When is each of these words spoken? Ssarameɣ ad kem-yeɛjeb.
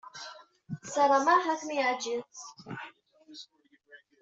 Ssarameɣ 0.83 1.41
ad 1.51 1.57
kem-yeɛjeb. 1.59 2.23